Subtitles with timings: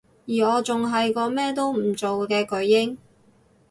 [0.25, 2.97] 而我仲係個乜都唔做嘅巨嬰